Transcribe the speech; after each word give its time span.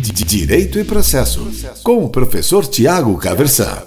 Direito 0.00 0.78
e 0.78 0.84
Processo, 0.84 1.50
com 1.82 2.04
o 2.04 2.08
professor 2.08 2.64
Tiago 2.64 3.18
Caversan. 3.18 3.84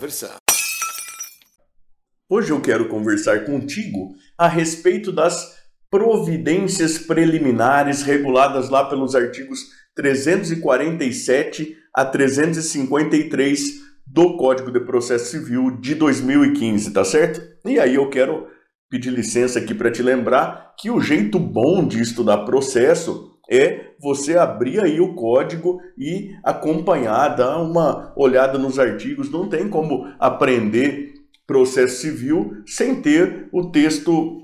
Hoje 2.30 2.52
eu 2.52 2.60
quero 2.60 2.90
conversar 2.90 3.46
contigo 3.46 4.14
a 4.38 4.46
respeito 4.46 5.10
das 5.10 5.56
providências 5.90 6.98
preliminares 6.98 8.02
reguladas 8.02 8.70
lá 8.70 8.84
pelos 8.84 9.16
artigos 9.16 9.62
347 9.96 11.78
a 11.96 12.04
353 12.04 13.62
do 14.06 14.36
Código 14.36 14.70
de 14.70 14.82
Processo 14.82 15.32
Civil 15.32 15.80
de 15.80 15.96
2015, 15.96 16.92
tá 16.92 17.06
certo? 17.06 17.42
E 17.66 17.80
aí 17.80 17.96
eu 17.96 18.10
quero 18.10 18.48
pedir 18.90 19.12
licença 19.12 19.60
aqui 19.60 19.74
para 19.74 19.90
te 19.90 20.04
lembrar 20.04 20.76
que 20.78 20.92
o 20.92 21.00
jeito 21.00 21.40
bom 21.40 21.88
de 21.88 22.02
estudar 22.02 22.40
processo 22.40 23.31
é 23.50 23.92
você 24.00 24.38
abrir 24.38 24.80
aí 24.80 25.00
o 25.00 25.14
código 25.14 25.82
e 25.98 26.36
acompanhar, 26.44 27.36
dar 27.36 27.62
uma 27.62 28.14
olhada 28.16 28.58
nos 28.58 28.80
artigos. 28.80 29.30
Não 29.32 29.48
tem 29.48 29.68
como 29.68 30.08
aprender 30.20 31.14
processo 31.46 32.02
civil 32.02 32.58
sem 32.66 33.02
ter 33.02 33.48
o 33.52 33.72
texto 33.72 34.38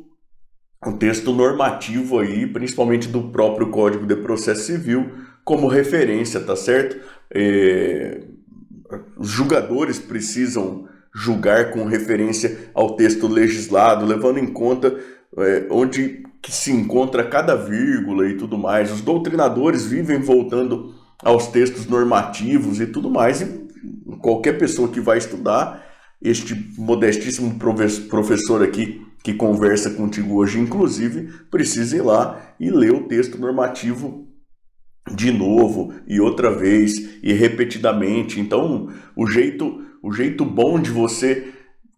o 0.85 0.93
texto 0.93 1.33
normativo 1.33 2.19
aí, 2.19 2.45
principalmente 2.45 3.07
do 3.07 3.23
próprio 3.29 3.71
Código 3.71 4.05
de 4.05 4.15
Processo 4.15 4.65
Civil, 4.65 5.11
como 5.43 5.67
referência, 5.67 6.39
tá 6.39 6.55
certo? 6.55 6.97
É... 7.33 8.21
Os 9.17 9.27
julgadores 9.27 9.97
precisam 9.97 10.88
julgar 11.13 11.71
com 11.71 11.85
referência 11.85 12.69
ao 12.75 12.95
texto 12.95 13.27
legislado, 13.27 14.05
levando 14.05 14.38
em 14.38 14.45
conta 14.45 14.95
é, 15.35 15.67
onde 15.71 16.23
que 16.41 16.51
se 16.51 16.71
encontra 16.71 17.23
cada 17.23 17.55
vírgula 17.55 18.27
e 18.27 18.37
tudo 18.37 18.57
mais. 18.57 18.91
Os 18.91 19.01
doutrinadores 19.01 19.85
vivem 19.85 20.19
voltando 20.19 20.95
aos 21.23 21.47
textos 21.47 21.85
normativos 21.85 22.79
e 22.79 22.87
tudo 22.87 23.09
mais. 23.09 23.41
E 23.41 23.67
qualquer 24.21 24.57
pessoa 24.57 24.89
que 24.89 24.99
vai 24.99 25.17
estudar, 25.17 25.85
este 26.21 26.55
modestíssimo 26.77 27.57
professor 28.09 28.63
aqui 28.63 29.05
que 29.23 29.33
conversa 29.33 29.89
contigo 29.89 30.35
hoje, 30.35 30.59
inclusive, 30.59 31.29
precisa 31.52 31.97
ir 31.97 32.02
lá 32.02 32.55
e 32.59 32.69
ler 32.69 32.94
o 32.94 33.07
texto 33.07 33.38
normativo 33.38 34.25
de 35.13 35.31
novo 35.31 35.94
e 36.07 36.19
outra 36.19 36.51
vez 36.51 37.19
e 37.22 37.33
repetidamente. 37.33 38.39
Então, 38.39 38.89
o 39.16 39.27
jeito, 39.27 39.81
o 40.01 40.11
jeito 40.11 40.45
bom 40.45 40.79
de 40.79 40.91
você 40.91 41.53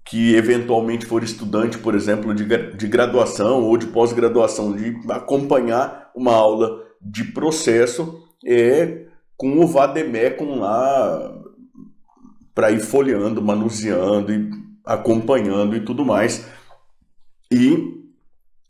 que 0.10 0.34
eventualmente 0.34 1.06
for 1.06 1.24
estudante, 1.24 1.78
por 1.78 1.94
exemplo, 1.94 2.34
de, 2.34 2.44
de 2.44 2.88
graduação 2.88 3.62
ou 3.64 3.78
de 3.78 3.86
pós-graduação, 3.86 4.76
de 4.76 5.00
acompanhar 5.08 6.10
uma 6.16 6.34
aula 6.34 6.84
de 7.00 7.26
processo 7.26 8.28
é 8.44 9.06
com 9.38 9.60
o 9.60 9.68
Vademecum 9.68 10.60
lá 10.60 11.40
para 12.56 12.72
ir 12.72 12.80
folheando, 12.80 13.40
manuseando 13.40 14.34
e 14.34 14.50
acompanhando 14.84 15.76
e 15.76 15.82
tudo 15.82 16.04
mais. 16.04 16.48
E 17.52 18.04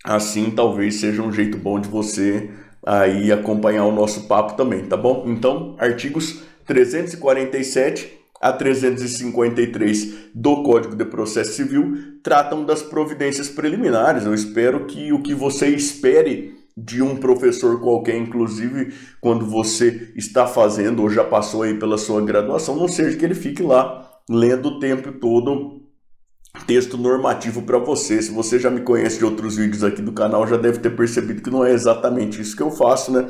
assim 0.03 0.51
talvez 0.51 0.95
seja 0.95 1.21
um 1.21 1.31
jeito 1.31 1.57
bom 1.57 1.79
de 1.79 1.87
você 1.87 2.51
aí 2.85 3.31
acompanhar 3.31 3.85
o 3.85 3.93
nosso 3.93 4.27
papo 4.27 4.57
também, 4.57 4.85
tá 4.85 4.97
bom? 4.97 5.23
Então, 5.25 5.75
artigos 5.79 6.43
347 6.65 8.18
a 8.41 8.51
353 8.53 10.31
do 10.33 10.63
Código 10.63 10.95
de 10.95 11.05
Processo 11.05 11.53
Civil 11.53 12.19
tratam 12.23 12.65
das 12.65 12.81
providências 12.81 13.49
preliminares. 13.49 14.25
Eu 14.25 14.33
espero 14.33 14.85
que 14.85 15.11
o 15.11 15.21
que 15.21 15.33
você 15.33 15.67
espere 15.67 16.57
de 16.77 17.01
um 17.01 17.17
professor 17.17 17.81
qualquer, 17.81 18.15
inclusive 18.15 18.93
quando 19.19 19.45
você 19.45 20.13
está 20.15 20.47
fazendo 20.47 21.01
ou 21.01 21.09
já 21.09 21.23
passou 21.23 21.63
aí 21.63 21.77
pela 21.77 21.97
sua 21.97 22.21
graduação, 22.21 22.75
não 22.75 22.87
seja 22.87 23.17
que 23.17 23.25
ele 23.25 23.35
fique 23.35 23.61
lá 23.61 24.09
lendo 24.29 24.69
o 24.69 24.79
tempo 24.79 25.11
todo 25.13 25.79
texto 26.65 26.97
normativo 26.97 27.61
para 27.63 27.77
você. 27.77 28.21
Se 28.21 28.31
você 28.31 28.59
já 28.59 28.69
me 28.69 28.81
conhece 28.81 29.17
de 29.17 29.25
outros 29.25 29.57
vídeos 29.57 29.83
aqui 29.83 30.01
do 30.01 30.11
canal, 30.11 30.47
já 30.47 30.57
deve 30.57 30.79
ter 30.79 30.95
percebido 30.95 31.41
que 31.41 31.49
não 31.49 31.65
é 31.65 31.71
exatamente 31.71 32.41
isso 32.41 32.55
que 32.55 32.63
eu 32.63 32.71
faço, 32.71 33.11
né? 33.11 33.27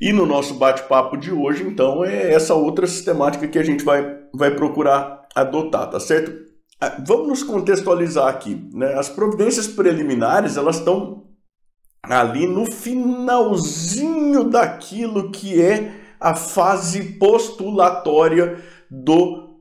E 0.00 0.12
no 0.12 0.26
nosso 0.26 0.54
bate-papo 0.54 1.16
de 1.16 1.30
hoje, 1.30 1.62
então, 1.62 2.04
é 2.04 2.32
essa 2.32 2.54
outra 2.54 2.86
sistemática 2.86 3.46
que 3.46 3.58
a 3.58 3.62
gente 3.62 3.84
vai, 3.84 4.18
vai 4.34 4.50
procurar 4.50 5.22
adotar, 5.34 5.88
tá 5.88 6.00
certo? 6.00 6.44
Ah, 6.80 6.96
vamos 7.06 7.28
nos 7.28 7.42
contextualizar 7.42 8.28
aqui. 8.28 8.68
Né? 8.72 8.94
As 8.94 9.08
providências 9.08 9.66
preliminares, 9.66 10.56
elas 10.56 10.78
estão 10.78 11.24
ali 12.02 12.46
no 12.46 12.66
finalzinho 12.66 14.44
daquilo 14.44 15.30
que 15.30 15.60
é 15.60 15.94
a 16.20 16.34
fase 16.34 17.18
postulatória 17.18 18.62
do 18.90 19.60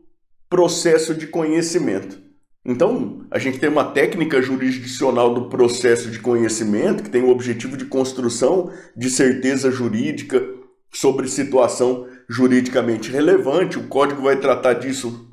processo 0.50 1.14
de 1.14 1.28
conhecimento. 1.28 2.23
Então, 2.66 3.26
a 3.30 3.38
gente 3.38 3.60
tem 3.60 3.70
uma 3.70 3.92
técnica 3.92 4.42
jurisdicional 4.42 5.34
do 5.34 5.50
processo 5.50 6.10
de 6.10 6.20
conhecimento 6.20 7.04
que 7.04 7.10
tem 7.10 7.22
o 7.22 7.30
objetivo 7.30 7.76
de 7.76 7.86
construção 7.86 8.72
de 8.96 9.10
certeza 9.10 9.70
jurídica 9.70 10.42
sobre 10.90 11.28
situação 11.28 12.08
juridicamente 12.30 13.12
relevante. 13.12 13.78
O 13.78 13.88
código 13.88 14.22
vai 14.22 14.38
tratar 14.38 14.76
disso 14.76 15.30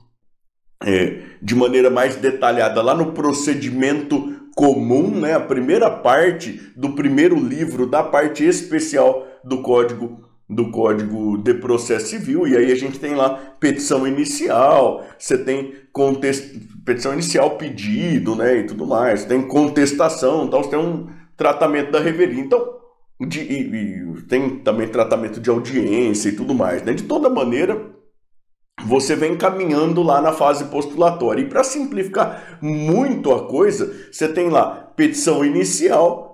é, 0.82 1.22
de 1.40 1.54
maneira 1.54 1.88
mais 1.88 2.16
detalhada 2.16 2.82
lá 2.82 2.94
no 2.94 3.12
procedimento 3.12 4.50
comum, 4.56 5.20
né? 5.20 5.34
a 5.34 5.40
primeira 5.40 5.88
parte 5.88 6.72
do 6.74 6.94
primeiro 6.94 7.36
livro 7.36 7.86
da 7.86 8.02
parte 8.02 8.44
especial 8.44 9.26
do 9.44 9.62
código 9.62 10.29
do 10.50 10.70
Código 10.70 11.38
de 11.38 11.54
Processo 11.54 12.08
Civil, 12.08 12.46
e 12.46 12.56
aí 12.56 12.72
a 12.72 12.74
gente 12.74 12.98
tem 12.98 13.14
lá 13.14 13.30
petição 13.60 14.06
inicial, 14.06 15.04
você 15.16 15.38
tem 15.38 15.74
contest... 15.92 16.56
petição 16.84 17.12
inicial, 17.12 17.56
pedido, 17.56 18.34
né, 18.34 18.58
e 18.58 18.66
tudo 18.66 18.84
mais, 18.84 19.24
tem 19.24 19.40
contestação, 19.40 20.44
então 20.44 20.62
você 20.62 20.70
tem 20.70 20.78
um 20.78 21.08
tratamento 21.36 21.92
da 21.92 22.00
revelia. 22.00 22.42
Então, 22.42 22.80
de, 23.20 23.40
e, 23.40 23.60
e, 23.60 24.22
tem 24.22 24.58
também 24.58 24.88
tratamento 24.88 25.40
de 25.40 25.48
audiência 25.48 26.30
e 26.30 26.36
tudo 26.36 26.54
mais. 26.54 26.82
Né? 26.82 26.94
De 26.94 27.04
toda 27.04 27.30
maneira, 27.30 27.90
você 28.84 29.14
vem 29.14 29.36
caminhando 29.36 30.02
lá 30.02 30.20
na 30.20 30.32
fase 30.32 30.64
postulatória. 30.64 31.42
E 31.42 31.48
para 31.48 31.62
simplificar 31.62 32.58
muito 32.60 33.32
a 33.32 33.46
coisa, 33.46 33.94
você 34.10 34.26
tem 34.26 34.48
lá 34.48 34.92
petição 34.96 35.44
inicial, 35.44 36.29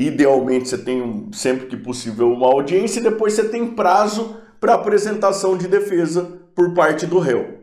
Idealmente 0.00 0.66
você 0.66 0.78
tem 0.78 1.28
sempre 1.30 1.66
que 1.66 1.76
possível 1.76 2.32
uma 2.32 2.46
audiência 2.46 3.00
e 3.00 3.02
depois 3.02 3.34
você 3.34 3.44
tem 3.44 3.66
prazo 3.66 4.34
para 4.58 4.72
apresentação 4.72 5.58
de 5.58 5.68
defesa 5.68 6.40
por 6.54 6.72
parte 6.72 7.04
do 7.04 7.18
réu. 7.18 7.58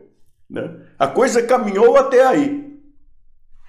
Né? 0.48 0.70
A 0.96 1.08
coisa 1.08 1.42
caminhou 1.42 1.96
até 1.96 2.24
aí. 2.24 2.78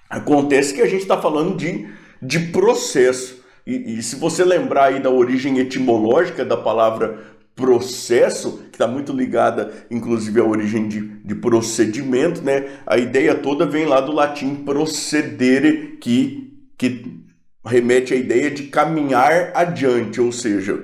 Acontece 0.08 0.72
que 0.72 0.80
a 0.80 0.86
gente 0.86 1.02
está 1.02 1.20
falando 1.20 1.56
de, 1.56 1.88
de 2.22 2.38
processo. 2.52 3.42
E, 3.66 3.98
e, 3.98 4.02
se 4.04 4.14
você 4.14 4.44
lembrar 4.44 4.84
aí 4.84 5.00
da 5.00 5.10
origem 5.10 5.58
etimológica 5.58 6.44
da 6.44 6.56
palavra 6.56 7.18
processo, 7.56 8.62
que 8.70 8.76
está 8.76 8.86
muito 8.86 9.12
ligada, 9.12 9.72
inclusive, 9.90 10.40
à 10.40 10.44
origem 10.44 10.86
de, 10.86 11.00
de 11.00 11.34
procedimento, 11.34 12.40
né? 12.40 12.68
A 12.86 12.96
ideia 12.96 13.34
toda 13.34 13.66
vem 13.66 13.84
lá 13.84 14.00
do 14.00 14.12
latim 14.12 14.54
procedere, 14.54 15.98
que, 16.00 16.56
que 16.78 17.19
remete 17.64 18.14
à 18.14 18.16
ideia 18.16 18.50
de 18.50 18.64
caminhar 18.64 19.52
adiante, 19.54 20.20
ou 20.20 20.32
seja, 20.32 20.82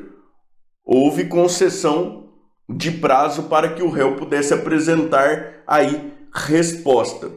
houve 0.85 1.25
concessão 1.25 2.27
de 2.69 2.91
prazo 2.91 3.45
para 3.45 3.71
que 3.71 3.83
o 3.83 3.91
réu 3.91 4.17
pudesse 4.17 4.53
apresentar 4.53 5.63
aí 5.67 6.13
resposta. 6.33 7.31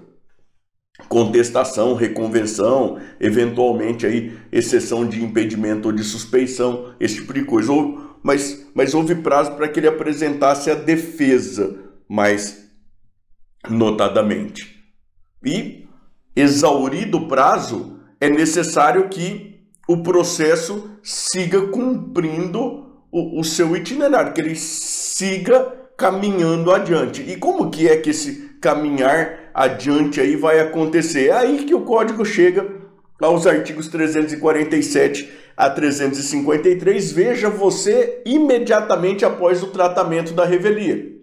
Contestação, 1.08 1.94
reconvenção, 1.94 3.00
eventualmente 3.20 4.06
aí 4.06 4.38
exceção 4.52 5.08
de 5.08 5.24
impedimento 5.24 5.88
ou 5.88 5.94
de 5.94 6.04
suspeição, 6.04 6.94
esse 7.00 7.16
tipo 7.16 7.34
de 7.34 7.46
coisa. 7.46 7.72
mas, 8.22 8.68
mas 8.76 8.94
houve 8.94 9.16
prazo 9.16 9.54
para 9.54 9.68
que 9.70 9.80
ele 9.80 9.88
apresentasse 9.88 10.69
a 10.69 10.75
defesa, 10.75 11.80
mais 12.08 12.69
notadamente. 13.69 14.78
E, 15.46 15.88
exaurido 16.36 17.18
o 17.18 17.28
prazo, 17.28 17.99
é 18.19 18.30
necessário 18.30 19.07
que 19.10 19.60
o 19.88 20.04
processo 20.04 20.92
siga 21.01 21.68
cumprindo 21.68 22.86
o, 23.12 23.39
o 23.39 23.44
seu 23.44 23.75
itinerário, 23.75 24.33
que 24.33 24.42
ele 24.42 24.56
siga 24.56 25.74
caminhando 25.98 26.71
adiante. 26.71 27.21
E 27.21 27.36
como 27.36 27.69
que 27.69 27.88
é 27.88 27.98
que 27.98 28.12
esse 28.12 28.57
caminhar 28.62 29.51
adiante 29.54 30.21
aí 30.21 30.36
vai 30.36 30.60
acontecer? 30.60 31.27
É 31.27 31.33
aí 31.33 31.66
que 31.66 31.74
o 31.74 31.81
código 31.81 32.24
chega 32.24 32.80
aos 33.21 33.45
artigos 33.48 33.88
347 33.88 35.30
a 35.57 35.69
353. 35.69 37.12
Veja 37.12 37.50
você 37.50 38.22
imediatamente 38.25 39.25
após 39.25 39.62
o 39.62 39.68
tratamento 39.68 40.33
da 40.33 40.45
revelia. 40.45 41.19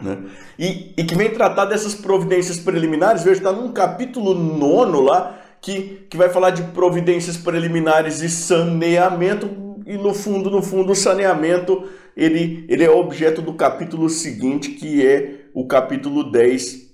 Né? 0.00 0.24
E, 0.58 0.94
e 0.96 1.04
que 1.04 1.14
vem 1.14 1.30
tratar 1.30 1.66
dessas 1.66 1.94
providências 1.94 2.58
preliminares, 2.58 3.22
veja, 3.22 3.38
está 3.38 3.52
num 3.52 3.72
capítulo 3.72 4.34
nono 4.34 5.02
lá, 5.02 5.38
que, 5.62 6.06
que 6.10 6.16
vai 6.16 6.28
falar 6.28 6.50
de 6.50 6.62
providências 6.72 7.36
preliminares 7.36 8.20
e 8.20 8.28
saneamento, 8.28 9.48
e 9.86 9.96
no 9.96 10.12
fundo, 10.12 10.50
no 10.50 10.60
fundo, 10.60 10.92
o 10.92 10.96
saneamento 10.96 11.88
ele, 12.16 12.66
ele 12.68 12.84
é 12.84 12.90
objeto 12.90 13.40
do 13.40 13.54
capítulo 13.54 14.08
seguinte, 14.10 14.72
que 14.72 15.06
é 15.06 15.46
o 15.54 15.66
capítulo 15.66 16.30
10, 16.30 16.90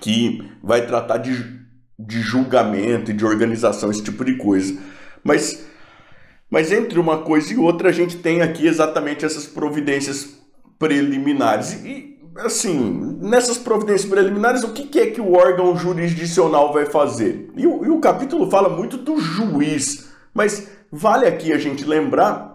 que 0.00 0.42
vai 0.62 0.84
tratar 0.86 1.18
de, 1.18 1.32
de 1.98 2.20
julgamento 2.20 3.12
e 3.12 3.14
de 3.14 3.24
organização, 3.24 3.90
esse 3.90 4.02
tipo 4.02 4.24
de 4.24 4.36
coisa. 4.36 4.76
Mas, 5.22 5.64
mas 6.50 6.72
entre 6.72 6.98
uma 6.98 7.18
coisa 7.22 7.54
e 7.54 7.56
outra, 7.56 7.90
a 7.90 7.92
gente 7.92 8.18
tem 8.18 8.42
aqui 8.42 8.66
exatamente 8.66 9.24
essas 9.24 9.46
providências 9.46 10.36
preliminares. 10.80 11.74
E, 11.84 12.11
assim, 12.36 13.18
nessas 13.20 13.58
providências 13.58 14.08
preliminares, 14.08 14.62
o 14.62 14.72
que, 14.72 14.98
é 14.98 15.06
que 15.06 15.20
o 15.20 15.32
órgão 15.32 15.76
jurisdicional 15.76 16.72
vai 16.72 16.86
fazer? 16.86 17.50
E 17.56 17.66
o, 17.66 17.84
e 17.84 17.88
o 17.88 18.00
capítulo 18.00 18.50
fala 18.50 18.68
muito 18.68 18.96
do 18.96 19.18
juiz, 19.18 20.10
mas 20.34 20.68
vale 20.90 21.26
aqui 21.26 21.52
a 21.52 21.58
gente 21.58 21.84
lembrar 21.84 22.52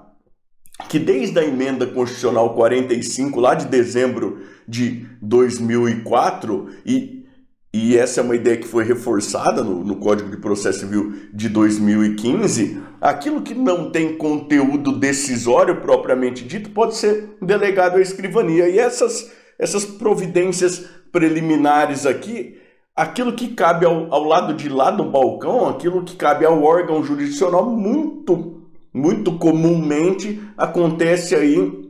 que 0.89 0.99
desde 0.99 1.39
a 1.39 1.43
emenda 1.43 1.87
constitucional 1.87 2.53
45, 2.53 3.39
lá 3.39 3.55
de 3.55 3.65
dezembro 3.65 4.39
de 4.67 5.05
2004, 5.21 6.69
e, 6.85 7.25
e 7.73 7.97
essa 7.97 8.21
é 8.21 8.23
uma 8.23 8.35
ideia 8.35 8.57
que 8.57 8.67
foi 8.67 8.83
reforçada 8.83 9.63
no, 9.63 9.83
no 9.83 9.95
Código 9.97 10.29
de 10.29 10.37
Processo 10.37 10.81
Civil 10.81 11.13
de 11.33 11.49
2015, 11.49 12.79
aquilo 13.01 13.41
que 13.41 13.53
não 13.53 13.91
tem 13.91 14.17
conteúdo 14.17 14.97
decisório 14.99 15.81
propriamente 15.81 16.43
dito 16.43 16.69
pode 16.69 16.95
ser 16.95 17.35
delegado 17.41 17.97
à 17.97 18.01
escrivania. 18.01 18.69
E 18.69 18.77
essas, 18.77 19.31
essas 19.57 19.85
providências 19.85 20.85
preliminares 21.11 22.05
aqui, 22.05 22.57
aquilo 22.95 23.33
que 23.33 23.49
cabe 23.49 23.85
ao, 23.85 24.13
ao 24.13 24.23
lado 24.23 24.53
de 24.53 24.69
lá 24.69 24.91
do 24.91 25.03
balcão, 25.05 25.67
aquilo 25.67 26.03
que 26.03 26.15
cabe 26.15 26.45
ao 26.45 26.63
órgão 26.63 27.03
jurisdicional, 27.03 27.69
muito 27.69 28.57
muito 28.97 29.37
comumente 29.37 30.41
acontece 30.57 31.35
aí 31.35 31.87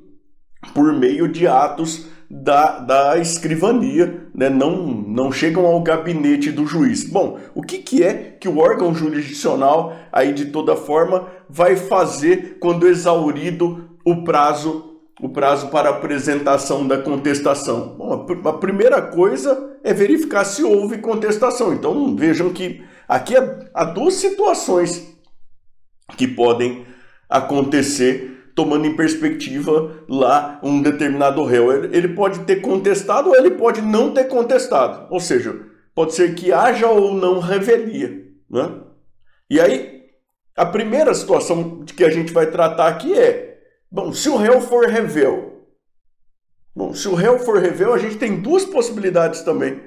por 0.74 0.92
meio 0.92 1.28
de 1.28 1.48
atos 1.48 2.08
da, 2.30 2.80
da 2.80 3.18
escrivania, 3.18 4.28
né? 4.36 4.50
não, 4.50 4.86
não 4.86 5.32
chegam 5.32 5.66
ao 5.66 5.82
gabinete 5.82 6.52
do 6.52 6.68
juiz. 6.68 7.10
Bom, 7.10 7.40
o 7.56 7.62
que, 7.62 7.78
que 7.78 8.04
é 8.04 8.14
que 8.14 8.50
o 8.50 8.58
órgão 8.58 8.94
jurisdicional, 8.94 9.96
aí 10.12 10.34
de 10.34 10.46
toda 10.48 10.76
forma, 10.76 11.28
vai 11.50 11.78
fazer 11.78 12.58
quando 12.60 12.88
exaurido 12.88 13.90
o 14.06 14.24
prazo 14.26 14.87
o 15.20 15.30
prazo 15.30 15.70
para 15.70 15.90
apresentação 15.90 16.88
da 16.88 17.02
contestação? 17.02 17.96
Bom, 17.98 18.26
a 18.46 18.54
primeira 18.54 19.02
coisa 19.02 19.78
é 19.84 19.94
verificar 19.94 20.46
se 20.46 20.64
houve 20.64 21.00
contestação. 21.00 21.74
Então 21.74 22.16
vejam 22.16 22.52
que 22.54 22.84
aqui 23.08 23.34
há 23.74 23.84
duas 23.84 24.16
situações 24.16 25.18
que 26.16 26.28
podem 26.28 26.86
acontecer, 27.30 28.52
tomando 28.56 28.86
em 28.86 28.96
perspectiva 28.96 30.04
lá 30.08 30.60
um 30.64 30.82
determinado 30.82 31.44
réu. 31.44 31.86
Ele 31.86 32.10
pode 32.10 32.40
ter 32.40 32.58
contestado 32.58 33.30
ou 33.30 33.36
ele 33.36 33.52
pode 33.52 33.82
não 33.82 34.14
ter 34.14 34.26
contestado. 34.26 35.08
Ou 35.12 35.20
seja, 35.20 35.60
pode 35.94 36.14
ser 36.14 36.36
que 36.36 36.52
haja 36.52 36.88
ou 36.88 37.14
não 37.14 37.40
revelia. 37.40 38.26
Né? 38.50 38.72
E 39.50 39.60
aí, 39.60 39.98
a 40.56 40.66
primeira 40.66 41.14
situação 41.14 41.84
que 41.86 42.04
a 42.04 42.10
gente 42.10 42.34
vai 42.34 42.48
tratar 42.48 42.88
aqui 42.88 43.14
é: 43.14 43.57
bom, 43.92 44.14
se 44.14 44.30
o 44.30 44.38
réu 44.38 44.62
for 44.62 44.86
revel. 44.86 45.66
Bom, 46.76 46.94
se 46.94 47.08
o 47.08 47.16
réu 47.16 47.40
for 47.40 47.60
revel, 47.60 47.94
a 47.94 47.98
gente 47.98 48.18
tem 48.18 48.40
duas 48.40 48.64
possibilidades 48.64 49.42
também. 49.42 49.82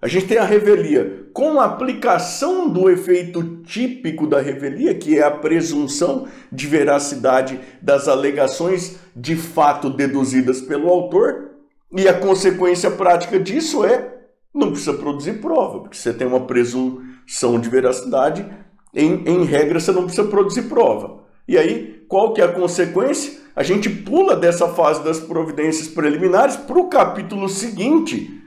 A 0.00 0.08
gente 0.08 0.26
tem 0.26 0.38
a 0.38 0.44
revelia 0.44 1.30
com 1.32 1.58
a 1.58 1.64
aplicação 1.64 2.68
do 2.68 2.90
efeito 2.90 3.62
típico 3.62 4.26
da 4.26 4.40
revelia, 4.40 4.94
que 4.94 5.18
é 5.18 5.22
a 5.22 5.30
presunção 5.30 6.28
de 6.52 6.66
veracidade 6.66 7.58
das 7.80 8.06
alegações 8.06 8.98
de 9.16 9.34
fato 9.34 9.90
deduzidas 9.90 10.60
pelo 10.60 10.88
autor, 10.88 11.52
e 11.90 12.06
a 12.06 12.12
consequência 12.12 12.90
prática 12.90 13.40
disso 13.40 13.84
é 13.84 14.14
não 14.54 14.70
precisa 14.70 14.94
produzir 14.94 15.40
prova, 15.40 15.80
porque 15.80 15.96
você 15.96 16.12
tem 16.12 16.26
uma 16.26 16.46
presunção 16.46 17.58
de 17.58 17.68
veracidade, 17.68 18.46
em, 18.94 19.24
em 19.26 19.44
regra 19.44 19.80
você 19.80 19.90
não 19.90 20.04
precisa 20.04 20.28
produzir 20.28 20.62
prova. 20.68 21.23
E 21.46 21.58
aí, 21.58 22.04
qual 22.08 22.32
que 22.32 22.40
é 22.40 22.44
a 22.44 22.52
consequência? 22.52 23.42
A 23.54 23.62
gente 23.62 23.88
pula 23.88 24.34
dessa 24.36 24.68
fase 24.68 25.04
das 25.04 25.20
providências 25.20 25.88
preliminares 25.88 26.56
para 26.56 26.78
o 26.78 26.88
capítulo 26.88 27.48
seguinte, 27.48 28.42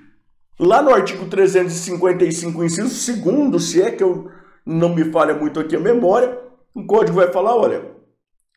Lá 0.60 0.82
no 0.82 0.90
artigo 0.90 1.28
355, 1.28 2.64
inciso 2.64 3.22
2, 3.24 3.64
se 3.64 3.80
é 3.80 3.92
que 3.92 4.02
eu 4.02 4.32
não 4.66 4.96
me 4.96 5.12
falha 5.12 5.36
muito 5.36 5.60
aqui 5.60 5.76
a 5.76 5.80
memória, 5.80 6.36
o 6.74 6.84
código 6.84 7.18
vai 7.18 7.32
falar: 7.32 7.56
olha, 7.56 7.92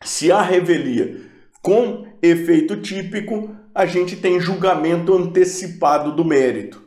se 0.03 0.33
há 0.33 0.41
revelia 0.41 1.21
com 1.61 2.07
efeito 2.23 2.81
típico, 2.81 3.55
a 3.75 3.85
gente 3.85 4.17
tem 4.17 4.41
julgamento 4.41 5.15
antecipado 5.15 6.13
do 6.13 6.25
mérito. 6.25 6.83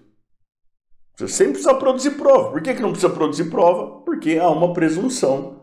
Você 1.15 1.27
sempre 1.27 1.53
precisa 1.53 1.75
produzir 1.75 2.11
prova. 2.11 2.49
Por 2.49 2.63
que, 2.63 2.73
que 2.73 2.81
não 2.81 2.91
precisa 2.91 3.13
produzir 3.13 3.51
prova? 3.51 4.01
Porque 4.03 4.39
há 4.39 4.49
uma 4.49 4.73
presunção 4.73 5.61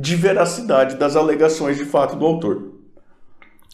de 0.00 0.14
veracidade 0.14 0.96
das 0.96 1.16
alegações 1.16 1.76
de 1.76 1.84
fato 1.84 2.14
do 2.14 2.24
autor. 2.24 2.72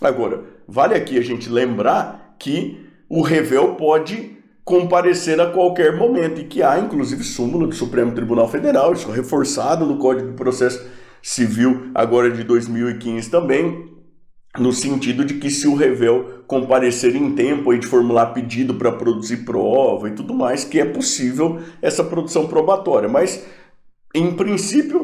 Agora, 0.01 0.43
vale 0.67 0.95
aqui 0.95 1.19
a 1.19 1.23
gente 1.23 1.51
lembrar 1.51 2.35
que 2.39 2.89
o 3.09 3.21
revel 3.21 3.75
pode 3.75 4.39
comparecer 4.65 5.39
a 5.39 5.51
qualquer 5.51 5.97
momento 5.97 6.41
e 6.41 6.45
que 6.45 6.63
há 6.63 6.79
inclusive 6.79 7.23
súmula 7.23 7.67
do 7.67 7.75
Supremo 7.75 8.13
Tribunal 8.13 8.49
Federal, 8.49 8.95
isso 8.95 9.11
reforçado 9.11 9.85
no 9.85 9.99
Código 9.99 10.31
de 10.31 10.37
Processo 10.37 10.83
Civil 11.23 11.91
agora 11.95 12.31
de 12.31 12.43
2015 12.43 13.31
também, 13.31 13.93
no 14.59 14.73
sentido 14.73 15.25
de 15.25 15.35
que 15.35 15.51
se 15.51 15.67
o 15.67 15.75
revel 15.75 16.45
comparecer 16.47 17.15
em 17.15 17.35
tempo 17.35 17.75
e 17.75 17.79
de 17.79 17.87
formular 17.87 18.27
pedido 18.27 18.75
para 18.75 18.93
produzir 18.93 19.39
prova 19.39 20.09
e 20.09 20.13
tudo 20.13 20.33
mais, 20.33 20.65
que 20.65 20.81
é 20.81 20.85
possível 20.87 21.61
essa 21.83 22.03
produção 22.03 22.47
probatória, 22.47 23.09
mas 23.09 23.45
em 24.15 24.33
princípio 24.35 25.04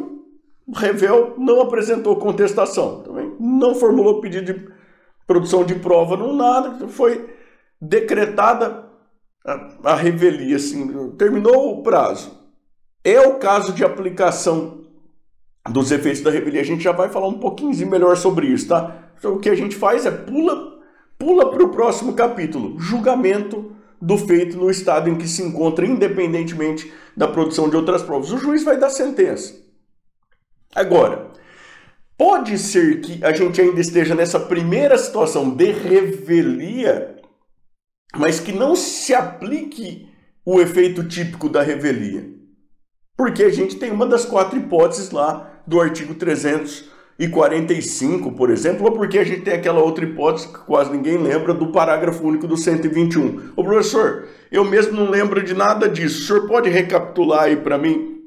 revel 0.72 1.34
não 1.38 1.60
apresentou 1.60 2.16
contestação, 2.16 3.02
também 3.02 3.34
não 3.38 3.74
formulou 3.74 4.20
pedido 4.20 4.52
de 4.52 4.68
produção 5.26 5.64
de 5.64 5.74
prova, 5.76 6.16
não 6.16 6.34
nada, 6.34 6.88
foi 6.88 7.28
decretada 7.80 8.84
a, 9.44 9.92
a 9.92 9.94
revelia, 9.94 10.56
assim, 10.56 11.10
terminou 11.12 11.78
o 11.78 11.82
prazo. 11.82 12.38
É 13.02 13.20
o 13.20 13.36
caso 13.36 13.72
de 13.72 13.84
aplicação 13.84 14.84
dos 15.70 15.90
efeitos 15.90 16.20
da 16.20 16.30
revelia. 16.30 16.60
A 16.60 16.64
gente 16.64 16.82
já 16.82 16.92
vai 16.92 17.08
falar 17.08 17.28
um 17.28 17.38
pouquinho 17.38 17.74
melhor 17.88 18.16
sobre 18.16 18.46
isso, 18.46 18.68
tá? 18.68 19.10
Então, 19.18 19.34
o 19.34 19.38
que 19.38 19.48
a 19.48 19.54
gente 19.54 19.76
faz 19.76 20.04
é 20.04 20.10
pula 20.10 20.70
pula 21.20 21.50
para 21.50 21.62
o 21.62 21.68
próximo 21.68 22.14
capítulo, 22.14 22.80
julgamento 22.80 23.76
do 24.00 24.16
feito 24.16 24.56
no 24.56 24.70
estado 24.70 25.10
em 25.10 25.16
que 25.16 25.28
se 25.28 25.42
encontra, 25.42 25.84
independentemente 25.84 26.90
da 27.14 27.28
produção 27.28 27.68
de 27.68 27.76
outras 27.76 28.02
provas. 28.02 28.32
O 28.32 28.38
juiz 28.38 28.64
vai 28.64 28.78
dar 28.78 28.88
sentença. 28.88 29.54
Agora, 30.74 31.30
pode 32.16 32.56
ser 32.58 33.00
que 33.00 33.24
a 33.24 33.32
gente 33.32 33.60
ainda 33.60 33.80
esteja 33.80 34.14
nessa 34.14 34.38
primeira 34.38 34.96
situação 34.96 35.50
de 35.50 35.72
revelia 35.72 37.20
mas 38.16 38.40
que 38.40 38.50
não 38.52 38.74
se 38.74 39.14
aplique 39.14 40.08
o 40.44 40.60
efeito 40.60 41.06
típico 41.06 41.48
da 41.48 41.62
revelia. 41.62 42.28
Porque 43.16 43.44
a 43.44 43.50
gente 43.50 43.76
tem 43.76 43.92
uma 43.92 44.06
das 44.06 44.24
quatro 44.24 44.58
hipóteses 44.58 45.10
lá 45.10 45.62
do 45.66 45.78
artigo 45.80 46.14
345, 46.14 48.32
por 48.32 48.50
exemplo, 48.50 48.86
ou 48.86 48.92
porque 48.92 49.18
a 49.18 49.24
gente 49.24 49.42
tem 49.42 49.54
aquela 49.54 49.80
outra 49.80 50.04
hipótese 50.04 50.48
que 50.48 50.58
quase 50.60 50.90
ninguém 50.90 51.18
lembra 51.18 51.52
do 51.52 51.70
parágrafo 51.70 52.26
único 52.26 52.48
do 52.48 52.56
121. 52.56 53.52
Ô 53.54 53.62
professor, 53.62 54.26
eu 54.50 54.64
mesmo 54.64 54.94
não 54.94 55.10
lembro 55.10 55.42
de 55.42 55.52
nada 55.54 55.86
disso. 55.88 56.22
O 56.22 56.26
senhor 56.26 56.48
pode 56.48 56.70
recapitular 56.70 57.44
aí 57.44 57.56
para 57.56 57.78
mim 57.78 58.18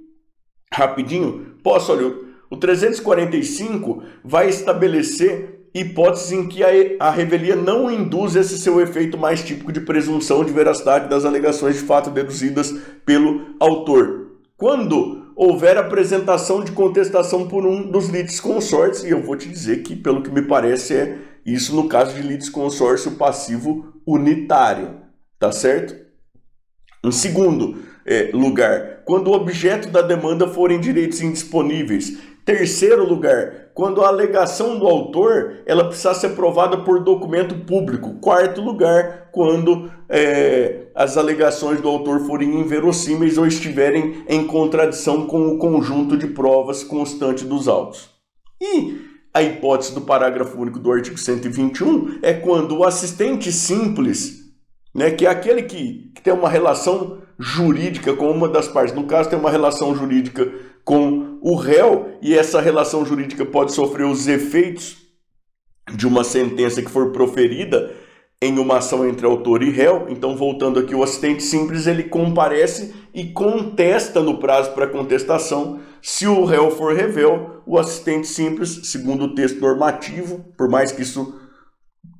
rapidinho? 0.71 1.57
Posso, 1.63 1.91
olha, 1.91 2.13
o 2.53 2.57
345 2.57 4.03
vai 4.24 4.48
estabelecer 4.48 5.69
hipóteses 5.74 6.31
em 6.31 6.48
que 6.48 6.62
a, 7.00 7.10
revelia 7.10 7.55
não 7.55 7.89
induz 7.89 8.36
esse 8.36 8.60
seu 8.60 8.79
efeito 8.79 9.17
mais 9.17 9.41
típico 9.41 9.72
de 9.72 9.81
presunção 9.81 10.45
de 10.45 10.53
veracidade 10.53 11.10
das 11.10 11.25
alegações 11.25 11.77
de 11.77 11.81
fato 11.81 12.12
deduzidas 12.12 12.72
pelo 13.03 13.55
autor. 13.60 14.33
Quando 14.55 15.33
houver 15.36 15.79
apresentação 15.79 16.63
de 16.63 16.72
contestação 16.74 17.48
por 17.48 17.65
um 17.65 17.89
dos 17.89 18.10
litisconsortes, 18.10 19.03
e 19.03 19.10
eu 19.10 19.24
vou 19.24 19.36
te 19.36 19.50
dizer 19.50 19.81
que, 19.81 19.95
pelo 19.95 20.22
que 20.22 20.29
me 20.29 20.43
parece, 20.43 20.93
é 20.93 21.17
isso 21.43 21.75
no 21.75 21.89
caso 21.89 22.13
de 22.13 22.22
litisconsórcio 22.22 23.13
passivo 23.13 23.95
unitário, 24.05 24.91
tá 25.39 25.51
certo? 25.51 25.95
Em 27.03 27.12
segundo 27.12 27.79
é, 28.05 28.29
lugar, 28.31 29.01
quando 29.05 29.29
o 29.29 29.33
objeto 29.33 29.89
da 29.89 30.03
demanda 30.03 30.48
forem 30.48 30.79
direitos 30.79 31.19
indisponíveis 31.19 32.32
Terceiro 32.45 33.07
lugar, 33.07 33.69
quando 33.73 34.03
a 34.03 34.09
alegação 34.09 34.77
do 34.77 34.85
autor 34.85 35.62
ela 35.65 35.85
precisa 35.85 36.13
ser 36.13 36.29
provada 36.29 36.77
por 36.77 37.01
documento 37.01 37.55
público. 37.65 38.15
Quarto 38.19 38.62
lugar, 38.62 39.29
quando 39.31 39.89
é, 40.09 40.88
as 40.93 41.17
alegações 41.17 41.79
do 41.79 41.88
autor 41.88 42.19
forem 42.21 42.59
inverossímeis 42.59 43.38
ou 43.38 43.47
estiverem 43.47 44.23
em 44.27 44.45
contradição 44.45 45.25
com 45.25 45.47
o 45.47 45.57
conjunto 45.57 46.17
de 46.17 46.27
provas 46.27 46.83
constante 46.83 47.45
dos 47.45 47.69
autos. 47.69 48.09
E 48.62 49.01
a 49.33 49.41
hipótese 49.41 49.95
do 49.95 50.01
parágrafo 50.01 50.59
único 50.59 50.79
do 50.79 50.91
artigo 50.91 51.17
121 51.17 52.19
é 52.21 52.33
quando 52.33 52.77
o 52.77 52.83
assistente 52.83 53.53
simples, 53.53 54.51
né, 54.93 55.12
que 55.12 55.25
é 55.25 55.29
aquele 55.29 55.63
que, 55.63 56.12
que 56.13 56.21
tem 56.21 56.33
uma 56.33 56.50
relação 56.50 57.23
jurídica 57.39 58.13
com 58.13 58.29
uma 58.29 58.47
das 58.47 58.67
partes, 58.67 58.93
no 58.93 59.05
caso 59.05 59.29
tem 59.29 59.39
uma 59.39 59.50
relação 59.50 59.95
jurídica 59.95 60.51
com 60.83 61.37
o 61.41 61.55
réu, 61.55 62.17
e 62.21 62.33
essa 62.33 62.61
relação 62.61 63.05
jurídica 63.05 63.45
pode 63.45 63.73
sofrer 63.73 64.05
os 64.05 64.27
efeitos 64.27 64.97
de 65.95 66.07
uma 66.07 66.23
sentença 66.23 66.81
que 66.81 66.89
for 66.89 67.11
proferida 67.11 67.93
em 68.41 68.59
uma 68.59 68.77
ação 68.77 69.07
entre 69.07 69.25
autor 69.25 69.63
e 69.63 69.69
réu. 69.69 70.07
Então, 70.09 70.35
voltando 70.35 70.79
aqui, 70.79 70.93
o 70.93 71.03
assistente 71.03 71.43
simples 71.43 71.87
ele 71.87 72.03
comparece 72.03 72.93
e 73.13 73.25
contesta 73.25 74.21
no 74.21 74.37
prazo 74.37 74.71
para 74.71 74.87
contestação. 74.87 75.79
Se 76.01 76.27
o 76.27 76.43
réu 76.43 76.69
for 76.69 76.93
revel, 76.93 77.61
o 77.65 77.77
assistente 77.77 78.27
simples, 78.27 78.81
segundo 78.91 79.25
o 79.25 79.35
texto 79.35 79.61
normativo, 79.61 80.43
por 80.57 80.69
mais 80.69 80.91
que 80.91 81.01
isso 81.01 81.39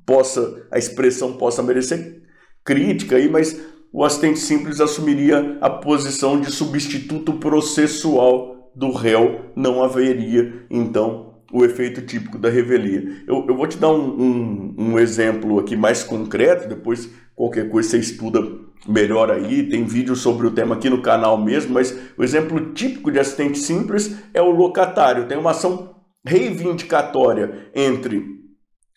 possa, 0.06 0.66
a 0.70 0.78
expressão 0.78 1.34
possa 1.34 1.62
merecer 1.62 2.22
crítica 2.64 3.16
aí, 3.16 3.28
mas 3.28 3.60
o 3.92 4.02
assistente 4.02 4.40
simples 4.40 4.80
assumiria 4.80 5.58
a 5.60 5.68
posição 5.68 6.40
de 6.40 6.50
substituto 6.50 7.34
processual 7.34 8.53
do 8.74 8.90
réu, 8.90 9.52
não 9.54 9.82
haveria 9.82 10.66
então 10.70 11.34
o 11.52 11.64
efeito 11.64 12.02
típico 12.02 12.36
da 12.36 12.50
revelia. 12.50 13.22
Eu, 13.26 13.46
eu 13.48 13.56
vou 13.56 13.66
te 13.66 13.78
dar 13.78 13.90
um, 13.90 14.20
um, 14.20 14.74
um, 14.76 14.98
exemplo 14.98 15.58
aqui 15.60 15.76
mais 15.76 16.02
concreto, 16.02 16.68
depois 16.68 17.08
qualquer 17.34 17.70
coisa 17.70 17.90
você 17.90 17.98
estuda 17.98 18.40
melhor 18.88 19.30
aí, 19.30 19.68
tem 19.68 19.84
vídeo 19.84 20.16
sobre 20.16 20.46
o 20.46 20.50
tema 20.50 20.74
aqui 20.74 20.90
no 20.90 21.00
canal 21.00 21.38
mesmo, 21.38 21.74
mas 21.74 21.96
o 22.18 22.24
exemplo 22.24 22.72
típico 22.72 23.10
de 23.10 23.18
assistente 23.18 23.58
simples 23.58 24.16
é 24.34 24.42
o 24.42 24.50
locatário. 24.50 25.28
Tem 25.28 25.38
uma 25.38 25.52
ação 25.52 25.94
reivindicatória 26.26 27.68
entre 27.74 28.24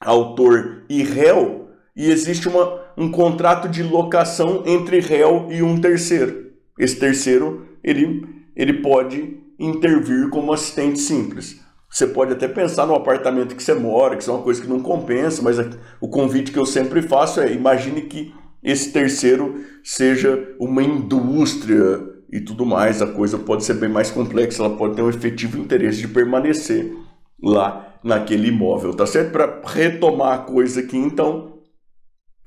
autor 0.02 0.84
e 0.90 1.04
réu 1.04 1.70
e 1.96 2.10
existe 2.10 2.48
uma, 2.48 2.82
um 2.98 3.12
contrato 3.12 3.68
de 3.68 3.84
locação 3.84 4.64
entre 4.66 5.00
réu 5.00 5.48
e 5.52 5.62
um 5.62 5.80
terceiro. 5.80 6.54
Esse 6.80 6.98
terceiro 6.98 7.68
ele, 7.84 8.24
ele 8.56 8.82
pode 8.82 9.38
intervir 9.60 10.30
como 10.30 10.54
assistente 10.54 11.00
simples. 11.00 11.62
Você 11.90 12.06
pode 12.06 12.34
até 12.34 12.48
pensar 12.48 12.86
no 12.86 12.96
apartamento 12.96 13.56
que 13.56 13.64
você 13.64 13.74
mora, 13.74 14.18
que 14.18 14.30
é 14.30 14.34
uma 14.34 14.44
coisa 14.44 14.62
que 14.62 14.68
não 14.68 14.82
compensa, 14.82 15.42
mas 15.42 15.58
o 16.02 16.10
convite 16.10 16.52
que 16.52 16.60
eu 16.60 16.66
sempre 16.66 17.02
faço 17.02 17.40
é: 17.40 17.52
imagine 17.52 18.02
que 18.02 18.34
esse 18.62 18.92
terceiro 18.92 19.64
seja 19.84 20.56
uma 20.60 20.84
indústria 20.84 22.02
e 22.32 22.42
tudo 22.42 22.66
mais. 22.66 23.02
A 23.02 23.08
coisa 23.08 23.38
pode 23.38 23.64
ser 23.64 23.76
bem 23.76 23.90
mais 23.90 24.12
complexa, 24.12 24.64
ela 24.64 24.76
pode 24.76 24.96
ter 24.96 25.02
um 25.02 25.10
efetivo 25.10 25.58
interesse 25.58 26.00
de 26.00 26.08
permanecer 26.08 26.94
lá 27.42 28.00
naquele 28.04 28.50
imóvel, 28.50 28.94
tá 28.94 29.06
certo? 29.06 29.32
Para 29.32 29.62
retomar 29.66 30.34
a 30.34 30.38
coisa 30.40 30.82
aqui, 30.82 30.98
então, 30.98 31.60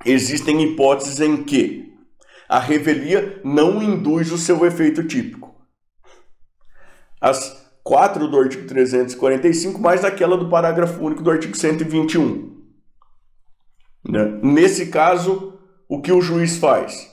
existem 0.05 0.61
hipóteses 0.63 1.19
em 1.19 1.43
que 1.43 1.91
a 2.47 2.59
revelia 2.59 3.39
não 3.43 3.81
induz 3.81 4.31
o 4.31 4.37
seu 4.37 4.65
efeito 4.65 5.03
típico. 5.03 5.40
As 7.21 7.61
4 7.83 8.27
do 8.27 8.37
artigo 8.37 8.67
345, 8.67 9.79
mais 9.79 10.03
aquela 10.03 10.37
do 10.37 10.49
parágrafo 10.49 11.03
único 11.03 11.23
do 11.23 11.31
artigo 11.31 11.55
121. 11.55 12.59
Né? 14.09 14.39
Nesse 14.41 14.87
caso, 14.87 15.53
o 15.87 16.01
que 16.01 16.11
o 16.11 16.21
juiz 16.21 16.57
faz? 16.57 17.09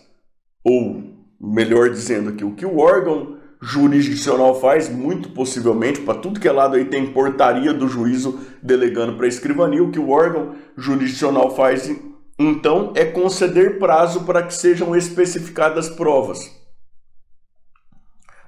Ou, 0.64 1.02
melhor 1.40 1.90
dizendo 1.90 2.30
aqui, 2.30 2.44
o 2.44 2.54
que 2.54 2.66
o 2.66 2.78
órgão 2.78 3.36
jurisdicional 3.60 4.60
faz, 4.60 4.88
muito 4.88 5.30
possivelmente, 5.30 6.00
para 6.00 6.18
tudo 6.18 6.40
que 6.40 6.48
é 6.48 6.52
lado 6.52 6.76
aí 6.76 6.84
tem 6.84 7.12
portaria 7.12 7.74
do 7.74 7.88
juízo 7.88 8.40
delegando 8.62 9.16
para 9.16 9.26
a 9.26 9.28
escrivania, 9.28 9.82
o 9.82 9.90
que 9.90 9.98
o 9.98 10.10
órgão 10.10 10.54
jurisdicional 10.76 11.54
faz, 11.54 11.90
então, 12.38 12.92
é 12.94 13.04
conceder 13.04 13.80
prazo 13.80 14.24
para 14.24 14.44
que 14.44 14.54
sejam 14.54 14.94
especificadas 14.94 15.88
provas. 15.88 16.56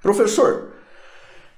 Professor, 0.01 0.73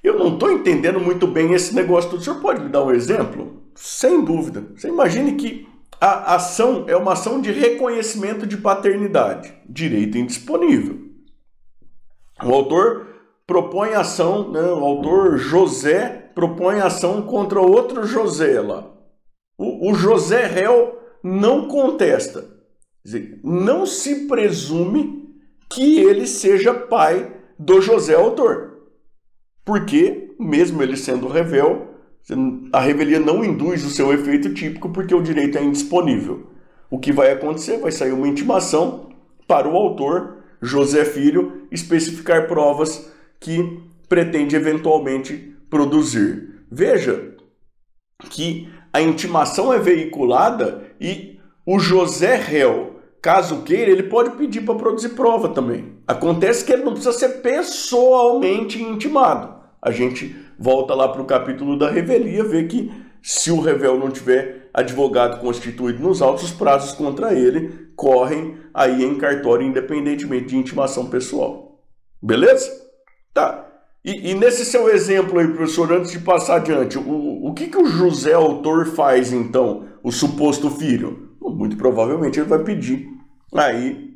eu 0.02 0.18
não 0.18 0.35
estou 0.35 0.50
entendendo 0.50 0.99
muito 0.99 1.26
bem 1.26 1.52
esse 1.52 1.75
negócio. 1.75 2.14
O 2.14 2.21
senhor 2.21 2.40
pode 2.40 2.62
me 2.62 2.68
dar 2.68 2.82
um 2.82 2.90
exemplo? 2.90 3.62
Sem 3.75 4.25
dúvida. 4.25 4.64
Você 4.75 4.88
imagine 4.88 5.32
que 5.35 5.66
a 6.00 6.35
ação 6.35 6.85
é 6.88 6.97
uma 6.97 7.12
ação 7.12 7.40
de 7.40 7.52
reconhecimento 7.52 8.44
de 8.47 8.56
paternidade, 8.56 9.54
direito 9.68 10.18
indisponível. 10.18 10.99
O 12.42 12.52
autor 12.52 13.06
propõe 13.47 13.94
ação, 13.94 14.50
né, 14.50 14.61
o 14.61 14.85
autor 14.85 15.38
José 15.38 16.30
propõe 16.35 16.80
ação 16.80 17.23
contra 17.23 17.61
outro 17.61 18.04
José 18.04 18.61
lá. 18.61 18.90
O, 19.56 19.92
o 19.92 19.94
José 19.94 20.47
réu 20.47 20.99
não 21.23 21.68
contesta. 21.68 22.50
Dizer, 23.04 23.40
não 23.44 23.87
se 23.87 24.26
presume 24.26 25.37
que 25.71 26.00
ele 26.00 26.26
seja 26.26 26.75
pai 26.75 27.32
do 27.59 27.80
José 27.80 28.14
autor. 28.14 28.72
Porque, 29.64 30.35
mesmo 30.38 30.83
ele 30.83 30.97
sendo 30.97 31.28
revel, 31.28 31.88
a 32.73 32.81
revelia 32.81 33.21
não 33.21 33.45
induz 33.45 33.85
o 33.85 33.90
seu 33.90 34.12
efeito 34.12 34.52
típico 34.54 34.90
porque 34.90 35.14
o 35.14 35.23
direito 35.23 35.59
é 35.59 35.62
indisponível. 35.62 36.47
O 36.90 36.99
que 36.99 37.12
vai 37.12 37.33
acontecer? 37.33 37.78
Vai 37.78 37.92
sair 37.92 38.12
uma 38.12 38.28
intimação 38.28 39.11
para 39.47 39.69
o 39.69 39.76
autor, 39.76 40.38
José 40.61 41.04
Filho, 41.04 41.66
especificar 41.71 42.47
provas 42.47 43.11
que 43.40 43.81
pretende 44.09 44.54
eventualmente 44.54 45.57
produzir. 45.69 46.64
Veja 46.71 47.35
que 48.31 48.69
a 48.92 49.00
intimação 49.00 49.73
é 49.73 49.78
veiculada 49.78 50.83
e 51.00 51.40
o 51.64 51.78
José 51.78 52.37
réu, 52.37 52.91
caso 53.23 53.62
queira, 53.62 53.91
ele 53.91 54.02
pode 54.02 54.31
pedir 54.31 54.62
para 54.62 54.75
produzir 54.75 55.11
prova 55.11 55.50
também. 55.50 55.93
Acontece 56.07 56.64
que 56.64 56.73
ele 56.73 56.83
não 56.83 56.93
precisa 56.93 57.12
ser 57.12 57.41
pessoalmente 57.41 58.83
intimado. 58.83 59.55
A 59.81 59.93
gente 59.93 60.37
volta 60.59 60.93
lá 60.95 61.09
para 61.09 61.23
o 61.23 61.26
capítulo 61.26 61.79
da 61.79 61.88
revelia, 61.88 62.43
vê 62.43 62.64
que 62.64 62.91
se 63.23 63.52
o 63.52 63.61
revel 63.61 63.97
não 63.97 64.11
tiver 64.11 64.69
advogado 64.75 65.41
constituído 65.41 66.02
nos 66.02 66.21
autos, 66.21 66.45
os 66.45 66.50
prazos 66.50 66.93
contra 66.93 67.33
ele 67.33 67.91
correm 67.95 68.57
aí 68.75 69.05
em 69.05 69.17
cartório, 69.17 69.67
independentemente 69.67 70.47
de 70.47 70.57
intimação 70.57 71.07
pessoal. 71.07 71.81
Beleza? 72.21 72.69
Tá. 73.33 73.69
E, 74.05 74.31
e, 74.31 74.35
nesse 74.35 74.64
seu 74.64 74.88
exemplo 74.88 75.38
aí, 75.38 75.47
professor, 75.47 75.93
antes 75.93 76.11
de 76.11 76.19
passar 76.19 76.57
adiante, 76.57 76.99
o, 76.99 77.47
o 77.47 77.55
que, 77.55 77.69
que 77.69 77.79
o 77.79 77.87
José 77.87 78.33
autor 78.33 78.87
faz 78.87 79.33
então, 79.33 79.87
o 80.02 80.11
suposto 80.11 80.69
filho? 80.71 81.32
Muito 81.50 81.76
provavelmente 81.76 82.38
ele 82.38 82.49
vai 82.49 82.62
pedir 82.62 83.08
aí 83.54 84.12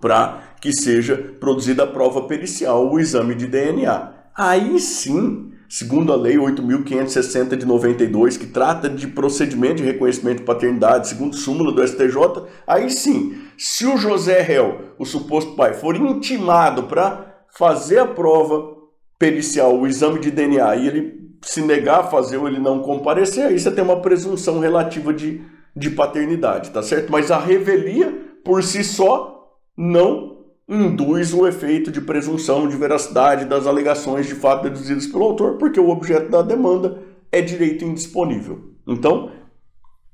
para 0.00 0.54
que 0.60 0.72
seja 0.72 1.16
produzida 1.40 1.84
a 1.84 1.86
prova 1.86 2.22
pericial, 2.22 2.90
o 2.90 2.98
exame 2.98 3.34
de 3.34 3.46
DNA. 3.46 4.12
Aí 4.36 4.78
sim, 4.78 5.52
segundo 5.68 6.12
a 6.12 6.16
Lei 6.16 6.36
8.560 6.36 7.56
de 7.56 7.66
92, 7.66 8.36
que 8.36 8.46
trata 8.46 8.88
de 8.88 9.06
procedimento 9.06 9.76
de 9.76 9.84
reconhecimento 9.84 10.38
de 10.38 10.44
paternidade, 10.44 11.08
segundo 11.08 11.36
súmula 11.36 11.72
do 11.72 11.86
STJ, 11.86 12.46
aí 12.66 12.90
sim, 12.90 13.36
se 13.56 13.86
o 13.86 13.96
José 13.96 14.40
Réu, 14.40 14.94
o 14.98 15.04
suposto 15.04 15.54
pai, 15.54 15.74
for 15.74 15.96
intimado 15.96 16.84
para 16.84 17.44
fazer 17.56 17.98
a 17.98 18.06
prova 18.06 18.76
pericial, 19.18 19.78
o 19.78 19.86
exame 19.86 20.18
de 20.18 20.30
DNA, 20.30 20.76
e 20.76 20.86
ele 20.86 21.20
se 21.42 21.62
negar 21.62 22.00
a 22.00 22.04
fazer 22.04 22.36
ou 22.36 22.46
ele 22.46 22.58
não 22.58 22.80
comparecer, 22.80 23.46
aí 23.46 23.58
você 23.58 23.70
tem 23.70 23.82
uma 23.82 24.00
presunção 24.00 24.60
relativa 24.60 25.12
de, 25.12 25.42
de 25.74 25.90
paternidade, 25.90 26.70
tá 26.70 26.82
certo? 26.82 27.10
Mas 27.10 27.30
a 27.30 27.38
revelia, 27.38 28.10
por 28.44 28.62
si 28.62 28.82
só, 28.82 29.56
não 29.76 30.44
induz 30.68 31.34
o 31.34 31.46
efeito 31.46 31.90
de 31.90 32.00
presunção 32.00 32.68
de 32.68 32.76
veracidade 32.76 33.44
das 33.44 33.66
alegações 33.66 34.26
de 34.26 34.34
fato 34.34 34.62
deduzidas 34.62 35.06
pelo 35.06 35.24
autor, 35.24 35.58
porque 35.58 35.80
o 35.80 35.88
objeto 35.88 36.30
da 36.30 36.42
demanda 36.42 37.02
é 37.32 37.40
direito 37.40 37.84
indisponível. 37.84 38.70
Então, 38.86 39.32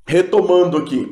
retomando 0.07 0.79
aqui, 0.79 1.07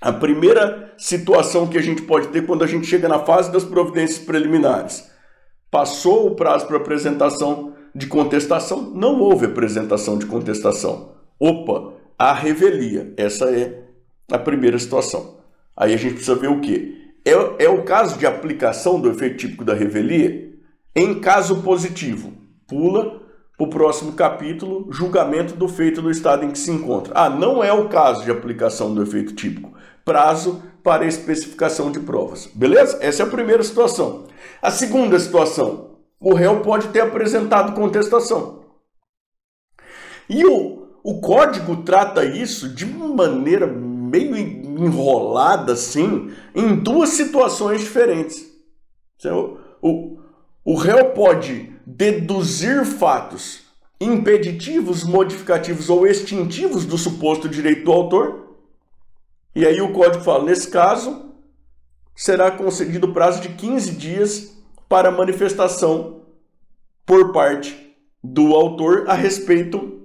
a 0.00 0.12
primeira 0.12 0.94
situação 0.98 1.66
que 1.66 1.78
a 1.78 1.82
gente 1.82 2.02
pode 2.02 2.28
ter 2.28 2.46
quando 2.46 2.64
a 2.64 2.66
gente 2.66 2.86
chega 2.86 3.08
na 3.08 3.20
fase 3.20 3.52
das 3.52 3.64
providências 3.64 4.18
preliminares. 4.18 5.10
Passou 5.70 6.26
o 6.26 6.34
prazo 6.34 6.66
para 6.66 6.76
apresentação 6.76 7.74
de 7.94 8.06
contestação, 8.06 8.90
não 8.94 9.20
houve 9.20 9.46
apresentação 9.46 10.18
de 10.18 10.26
contestação. 10.26 11.14
Opa, 11.38 11.85
a 12.18 12.32
revelia. 12.32 13.12
Essa 13.16 13.50
é 13.50 13.82
a 14.30 14.38
primeira 14.38 14.78
situação. 14.78 15.38
Aí 15.76 15.92
a 15.92 15.96
gente 15.96 16.14
precisa 16.14 16.34
ver 16.34 16.48
o 16.48 16.60
que? 16.60 17.12
É, 17.24 17.64
é 17.64 17.68
o 17.68 17.82
caso 17.82 18.18
de 18.18 18.26
aplicação 18.26 19.00
do 19.00 19.10
efeito 19.10 19.36
típico 19.36 19.64
da 19.64 19.74
revelia? 19.74 20.54
Em 20.94 21.20
caso 21.20 21.62
positivo, 21.62 22.32
pula 22.66 23.20
para 23.56 23.66
o 23.66 23.70
próximo 23.70 24.12
capítulo, 24.12 24.86
julgamento 24.90 25.54
do 25.54 25.68
feito 25.68 26.00
do 26.00 26.10
estado 26.10 26.44
em 26.44 26.50
que 26.50 26.58
se 26.58 26.70
encontra. 26.70 27.12
Ah, 27.16 27.30
não 27.30 27.64
é 27.64 27.72
o 27.72 27.88
caso 27.88 28.24
de 28.24 28.30
aplicação 28.30 28.94
do 28.94 29.02
efeito 29.02 29.34
típico. 29.34 29.72
Prazo 30.04 30.62
para 30.82 31.04
especificação 31.04 31.90
de 31.90 31.98
provas. 32.00 32.48
Beleza? 32.54 32.98
Essa 33.00 33.22
é 33.22 33.26
a 33.26 33.28
primeira 33.28 33.62
situação. 33.62 34.26
A 34.62 34.70
segunda 34.70 35.18
situação, 35.18 35.96
o 36.20 36.32
réu 36.32 36.60
pode 36.60 36.88
ter 36.88 37.00
apresentado 37.00 37.74
contestação. 37.74 38.64
E 40.28 40.44
o 40.46 40.75
o 41.06 41.20
código 41.20 41.84
trata 41.84 42.24
isso 42.24 42.68
de 42.68 42.84
maneira 42.84 43.64
meio 43.64 44.36
enrolada, 44.36 45.74
assim, 45.74 46.32
em 46.52 46.74
duas 46.74 47.10
situações 47.10 47.80
diferentes. 47.80 48.44
Então, 49.16 49.56
o, 49.80 50.18
o 50.64 50.74
réu 50.74 51.12
pode 51.12 51.72
deduzir 51.86 52.84
fatos 52.84 53.66
impeditivos, 54.00 55.04
modificativos 55.04 55.88
ou 55.88 56.08
extintivos 56.08 56.84
do 56.84 56.98
suposto 56.98 57.48
direito 57.48 57.84
do 57.84 57.92
autor. 57.92 58.56
E 59.54 59.64
aí 59.64 59.80
o 59.80 59.92
código 59.92 60.24
fala, 60.24 60.42
nesse 60.42 60.68
caso, 60.68 61.30
será 62.16 62.50
concedido 62.50 63.12
prazo 63.12 63.40
de 63.40 63.50
15 63.50 63.92
dias 63.92 64.60
para 64.88 65.12
manifestação 65.12 66.22
por 67.06 67.32
parte 67.32 67.96
do 68.24 68.56
autor 68.56 69.08
a 69.08 69.14
respeito 69.14 69.96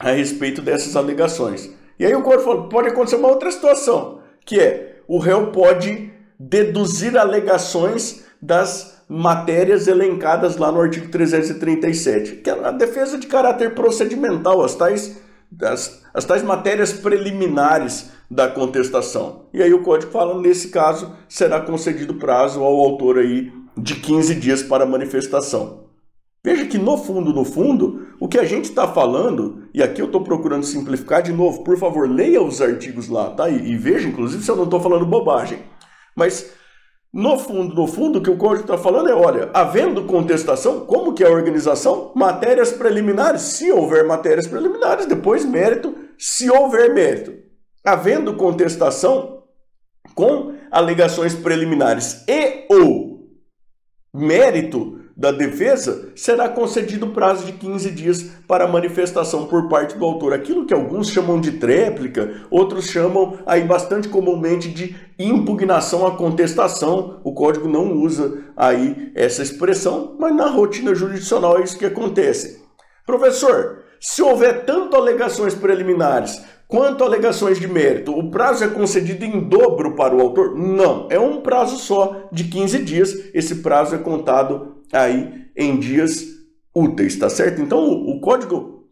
a 0.00 0.10
respeito 0.12 0.62
dessas 0.62 0.96
alegações. 0.96 1.70
E 1.98 2.06
aí 2.06 2.14
o 2.14 2.22
código 2.22 2.44
fala, 2.44 2.68
pode 2.68 2.88
acontecer 2.88 3.16
uma 3.16 3.28
outra 3.28 3.50
situação, 3.52 4.20
que 4.44 4.58
é 4.58 4.96
o 5.06 5.18
réu 5.18 5.48
pode 5.48 6.10
deduzir 6.38 7.16
alegações 7.18 8.24
das 8.40 9.04
matérias 9.06 9.86
elencadas 9.86 10.56
lá 10.56 10.72
no 10.72 10.80
artigo 10.80 11.08
337, 11.10 12.36
que 12.36 12.48
é 12.48 12.52
a 12.52 12.70
defesa 12.70 13.18
de 13.18 13.26
caráter 13.26 13.74
procedimental, 13.74 14.62
as 14.64 14.74
tais, 14.74 15.20
as, 15.62 16.02
as 16.14 16.24
tais 16.24 16.42
matérias 16.42 16.92
preliminares 16.92 18.10
da 18.30 18.48
contestação. 18.48 19.46
E 19.52 19.62
aí 19.62 19.74
o 19.74 19.82
código 19.82 20.12
fala, 20.12 20.40
nesse 20.40 20.68
caso, 20.68 21.14
será 21.28 21.60
concedido 21.60 22.14
prazo 22.14 22.62
ao 22.62 22.74
autor 22.76 23.18
aí 23.18 23.52
de 23.76 23.96
15 23.96 24.36
dias 24.36 24.62
para 24.62 24.86
manifestação. 24.86 25.89
Veja 26.42 26.66
que 26.66 26.78
no 26.78 26.96
fundo, 26.96 27.34
no 27.34 27.44
fundo, 27.44 28.14
o 28.18 28.26
que 28.26 28.38
a 28.38 28.44
gente 28.44 28.64
está 28.64 28.88
falando, 28.88 29.68
e 29.74 29.82
aqui 29.82 30.00
eu 30.00 30.06
estou 30.06 30.22
procurando 30.22 30.64
simplificar 30.64 31.22
de 31.22 31.32
novo, 31.32 31.62
por 31.62 31.78
favor, 31.78 32.08
leia 32.08 32.42
os 32.42 32.62
artigos 32.62 33.08
lá, 33.08 33.30
tá? 33.30 33.48
E, 33.50 33.72
e 33.72 33.76
veja, 33.76 34.08
inclusive, 34.08 34.42
se 34.42 34.50
eu 34.50 34.56
não 34.56 34.64
estou 34.64 34.80
falando 34.80 35.04
bobagem. 35.04 35.58
Mas 36.16 36.50
no 37.12 37.38
fundo, 37.38 37.74
no 37.74 37.86
fundo, 37.88 38.18
o 38.20 38.22
que 38.22 38.30
o 38.30 38.36
código 38.36 38.62
está 38.62 38.78
falando 38.78 39.10
é, 39.10 39.14
olha, 39.14 39.50
havendo 39.52 40.04
contestação, 40.04 40.86
como 40.86 41.12
que 41.12 41.24
é 41.24 41.26
a 41.26 41.32
organização? 41.32 42.12
Matérias 42.14 42.72
preliminares, 42.72 43.42
se 43.42 43.70
houver 43.72 44.06
matérias 44.06 44.46
preliminares, 44.46 45.06
depois 45.06 45.44
mérito, 45.44 45.94
se 46.16 46.48
houver 46.48 46.94
mérito. 46.94 47.34
Havendo 47.84 48.36
contestação 48.36 49.42
com 50.14 50.54
alegações 50.70 51.34
preliminares 51.34 52.24
e 52.28 52.66
ou 52.70 53.28
mérito 54.14 54.99
da 55.20 55.30
defesa, 55.30 56.08
será 56.16 56.48
concedido 56.48 57.08
prazo 57.08 57.44
de 57.44 57.52
15 57.52 57.90
dias 57.90 58.22
para 58.48 58.66
manifestação 58.66 59.44
por 59.44 59.68
parte 59.68 59.98
do 59.98 60.04
autor. 60.06 60.32
Aquilo 60.32 60.64
que 60.64 60.72
alguns 60.72 61.10
chamam 61.10 61.38
de 61.38 61.52
tréplica, 61.52 62.40
outros 62.50 62.86
chamam 62.86 63.36
aí 63.44 63.62
bastante 63.62 64.08
comumente 64.08 64.70
de 64.70 64.96
impugnação 65.18 66.06
à 66.06 66.16
contestação. 66.16 67.20
O 67.22 67.34
código 67.34 67.68
não 67.68 67.92
usa 67.98 68.44
aí 68.56 69.12
essa 69.14 69.42
expressão, 69.42 70.16
mas 70.18 70.34
na 70.34 70.46
rotina 70.46 70.94
jurisdicional 70.94 71.58
é 71.58 71.64
isso 71.64 71.78
que 71.78 71.84
acontece. 71.84 72.64
Professor, 73.04 73.80
se 74.00 74.22
houver 74.22 74.64
tanto 74.64 74.96
alegações 74.96 75.54
preliminares 75.54 76.42
quanto 76.66 77.04
alegações 77.04 77.60
de 77.60 77.68
mérito, 77.68 78.18
o 78.18 78.30
prazo 78.30 78.64
é 78.64 78.68
concedido 78.68 79.22
em 79.26 79.38
dobro 79.38 79.94
para 79.94 80.16
o 80.16 80.20
autor? 80.22 80.56
Não, 80.56 81.08
é 81.10 81.20
um 81.20 81.42
prazo 81.42 81.76
só 81.76 82.26
de 82.32 82.44
15 82.44 82.78
dias. 82.84 83.14
Esse 83.34 83.56
prazo 83.56 83.94
é 83.94 83.98
contado 83.98 84.79
aí 84.92 85.46
em 85.56 85.78
dias 85.78 86.24
úteis, 86.74 87.16
tá 87.16 87.28
certo? 87.28 87.60
Então 87.60 87.88
o, 87.88 88.20
código 88.20 88.88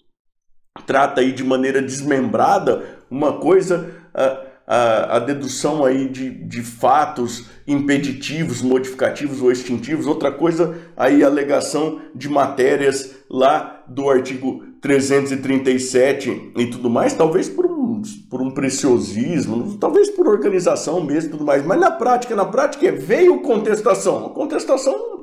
trata 0.87 1.21
aí 1.21 1.33
de 1.33 1.45
maneira 1.45 1.83
desmembrada 1.83 2.99
uma 3.11 3.39
coisa, 3.39 3.91
a, 4.15 4.47
a, 4.67 5.17
a 5.17 5.19
dedução 5.19 5.85
aí 5.85 6.09
de, 6.09 6.31
de 6.31 6.63
fatos 6.63 7.47
impeditivos, 7.67 8.63
modificativos 8.63 9.41
ou 9.41 9.51
extintivos, 9.51 10.07
outra 10.07 10.31
coisa 10.31 10.77
aí 10.97 11.23
a 11.23 11.27
alegação 11.27 12.01
de 12.15 12.29
matérias 12.29 13.17
lá 13.31 13.85
do 13.89 14.09
artigo 14.09 14.63
337 14.81 16.53
e 16.57 16.67
tudo 16.67 16.89
mais, 16.89 17.15
talvez 17.15 17.49
por 17.49 17.67
um, 17.67 18.03
por 18.31 18.41
um 18.41 18.51
preciosismo, 18.51 19.77
talvez 19.79 20.11
por 20.11 20.29
organização 20.29 21.03
mesmo 21.03 21.29
e 21.29 21.33
tudo 21.33 21.45
mais, 21.45 21.65
mas 21.65 21.81
na 21.81 21.91
prática, 21.91 22.37
na 22.37 22.45
prática 22.45 22.93
veio 22.93 23.41
contestação, 23.41 24.27
a 24.27 24.31
contestação 24.31 25.23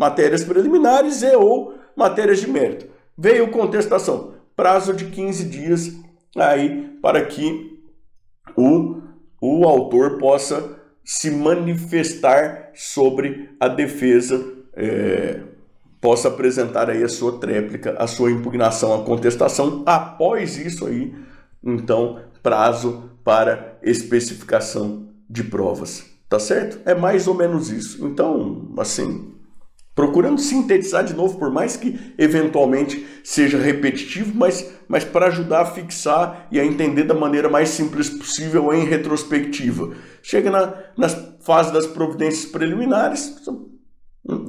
matérias 0.00 0.42
preliminares 0.42 1.20
e 1.20 1.36
ou 1.36 1.74
matérias 1.94 2.40
de 2.40 2.48
mérito. 2.48 2.86
Veio 3.18 3.50
contestação, 3.50 4.32
prazo 4.56 4.94
de 4.94 5.04
15 5.04 5.44
dias 5.44 5.94
aí 6.34 6.96
para 7.02 7.22
que 7.26 7.78
o, 8.56 8.96
o 9.42 9.66
autor 9.66 10.16
possa 10.16 10.80
se 11.04 11.30
manifestar 11.30 12.70
sobre 12.74 13.50
a 13.60 13.68
defesa, 13.68 14.42
é, 14.72 15.40
possa 16.00 16.28
apresentar 16.28 16.88
aí 16.88 17.04
a 17.04 17.08
sua 17.08 17.38
tréplica, 17.38 17.94
a 17.98 18.06
sua 18.06 18.30
impugnação, 18.30 18.94
a 18.94 19.04
contestação. 19.04 19.82
Após 19.84 20.56
isso 20.56 20.86
aí, 20.86 21.14
então, 21.62 22.20
prazo 22.42 23.10
para 23.22 23.78
especificação 23.82 25.08
de 25.28 25.44
provas. 25.44 26.06
Tá 26.26 26.38
certo? 26.38 26.80
É 26.88 26.94
mais 26.94 27.26
ou 27.26 27.34
menos 27.34 27.70
isso. 27.70 28.06
Então, 28.06 28.72
assim, 28.78 29.34
procurando 30.00 30.40
sintetizar 30.40 31.04
de 31.04 31.12
novo, 31.12 31.38
por 31.38 31.50
mais 31.50 31.76
que 31.76 32.14
eventualmente 32.16 33.06
seja 33.22 33.58
repetitivo, 33.58 34.32
mas, 34.34 34.72
mas 34.88 35.04
para 35.04 35.26
ajudar 35.26 35.60
a 35.60 35.66
fixar 35.66 36.48
e 36.50 36.58
a 36.58 36.64
entender 36.64 37.02
da 37.02 37.12
maneira 37.12 37.50
mais 37.50 37.68
simples 37.68 38.08
possível 38.08 38.72
em 38.72 38.86
retrospectiva. 38.86 39.90
Chega 40.22 40.50
na, 40.50 40.72
nas 40.96 41.14
fases 41.40 41.70
das 41.70 41.86
providências 41.86 42.50
preliminares, 42.50 43.36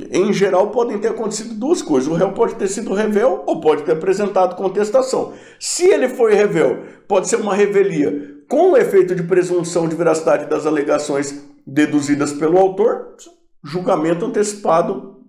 em 0.09 0.31
geral 0.31 0.69
podem 0.71 0.97
ter 0.99 1.09
acontecido 1.09 1.53
duas 1.53 1.81
coisas. 1.81 2.09
O 2.09 2.15
réu 2.15 2.31
pode 2.31 2.55
ter 2.55 2.69
sido 2.69 2.93
revel 2.93 3.43
ou 3.45 3.59
pode 3.59 3.83
ter 3.83 3.91
apresentado 3.91 4.55
contestação. 4.55 5.33
Se 5.59 5.83
ele 5.83 6.07
foi 6.07 6.33
revel, 6.33 6.85
pode 7.09 7.27
ser 7.27 7.35
uma 7.35 7.53
revelia 7.53 8.37
com 8.47 8.71
o 8.71 8.77
efeito 8.77 9.13
de 9.13 9.23
presunção 9.23 9.89
de 9.89 9.97
veracidade 9.97 10.45
das 10.45 10.65
alegações 10.65 11.43
deduzidas 11.67 12.31
pelo 12.31 12.57
autor, 12.57 13.17
julgamento 13.61 14.25
antecipado 14.25 15.20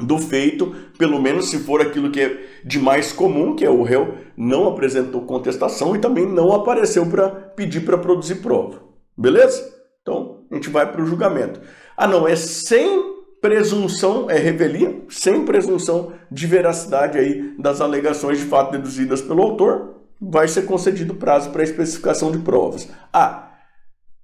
do 0.00 0.18
feito, 0.18 0.74
pelo 0.98 1.20
menos 1.20 1.50
se 1.50 1.58
for 1.58 1.80
aquilo 1.80 2.10
que 2.10 2.20
é 2.20 2.46
de 2.64 2.78
mais 2.78 3.12
comum, 3.12 3.54
que 3.54 3.64
é 3.64 3.70
o 3.70 3.82
réu 3.82 4.14
não 4.36 4.68
apresentou 4.68 5.22
contestação 5.22 5.94
e 5.94 5.98
também 5.98 6.26
não 6.26 6.52
apareceu 6.52 7.06
para 7.06 7.28
pedir 7.28 7.80
para 7.80 7.98
produzir 7.98 8.36
prova. 8.36 8.82
Beleza? 9.16 9.74
Então, 10.00 10.44
a 10.50 10.54
gente 10.54 10.70
vai 10.70 10.90
para 10.90 11.02
o 11.02 11.06
julgamento. 11.06 11.60
Ah, 11.96 12.06
não, 12.06 12.26
é 12.26 12.34
sem 12.34 13.20
presunção, 13.40 14.30
é 14.30 14.38
revelia, 14.38 15.02
sem 15.08 15.44
presunção 15.44 16.12
de 16.30 16.46
veracidade 16.46 17.18
aí 17.18 17.54
das 17.58 17.80
alegações 17.80 18.38
de 18.38 18.44
fato 18.44 18.72
deduzidas 18.72 19.20
pelo 19.20 19.42
autor, 19.42 19.96
vai 20.20 20.48
ser 20.48 20.62
concedido 20.62 21.14
prazo 21.14 21.50
para 21.50 21.62
especificação 21.62 22.30
de 22.32 22.38
provas. 22.38 22.88
Ah, 23.12 23.52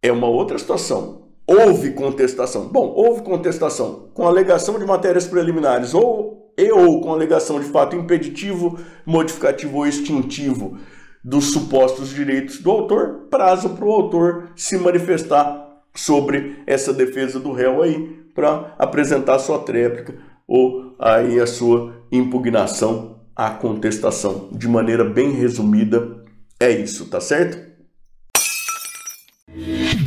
é 0.02 0.10
uma 0.10 0.28
outra 0.28 0.58
situação 0.58 1.25
houve 1.46 1.92
contestação. 1.92 2.68
Bom, 2.68 2.92
houve 2.94 3.22
contestação 3.22 4.09
com 4.12 4.26
alegação 4.26 4.78
de 4.78 4.85
matérias 4.85 5.26
preliminares 5.26 5.94
ou 5.94 6.52
e 6.59 6.72
ou 6.72 7.00
com 7.00 7.12
alegação 7.12 7.61
de 7.61 7.66
fato 7.66 7.94
impeditivo, 7.94 8.78
modificativo 9.04 9.76
ou 9.76 9.87
extintivo 9.87 10.78
dos 11.22 11.52
supostos 11.52 12.11
direitos 12.11 12.61
do 12.61 12.70
autor, 12.70 13.26
prazo 13.30 13.70
para 13.70 13.85
o 13.85 13.92
autor 13.92 14.50
se 14.56 14.78
manifestar 14.78 15.82
sobre 15.94 16.62
essa 16.66 16.92
defesa 16.92 17.40
do 17.40 17.52
réu 17.52 17.82
aí 17.82 18.26
para 18.35 18.74
apresentar 18.78 19.38
sua 19.38 19.59
tréplica 19.59 20.14
ou 20.46 20.94
aí 20.98 21.40
a 21.40 21.46
sua 21.46 21.94
impugnação 22.12 23.20
à 23.35 23.50
contestação. 23.50 24.48
De 24.52 24.68
maneira 24.68 25.04
bem 25.04 25.32
resumida, 25.32 26.22
é 26.61 26.70
isso, 26.70 27.06
tá 27.06 27.20
certo? 27.20 27.65